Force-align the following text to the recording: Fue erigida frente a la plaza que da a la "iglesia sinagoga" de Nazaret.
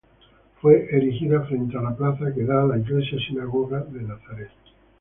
Fue 0.59 0.87
erigida 0.91 1.41
frente 1.41 1.77
a 1.77 1.81
la 1.83 1.95
plaza 1.95 2.33
que 2.33 2.43
da 2.43 2.63
a 2.63 2.65
la 2.65 2.79
"iglesia 2.79 3.19
sinagoga" 3.19 3.81
de 3.81 4.01
Nazaret. 4.01 4.49